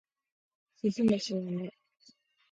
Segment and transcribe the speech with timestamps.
[0.79, 1.69] 鈴虫の音